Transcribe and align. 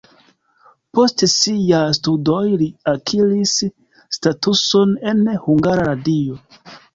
Post 0.99 1.23
siaj 1.33 1.81
studoj 1.97 2.39
li 2.61 2.69
akiris 2.93 3.53
statuson 4.17 4.97
en 5.13 5.23
Hungara 5.45 5.87
Radio. 5.91 6.41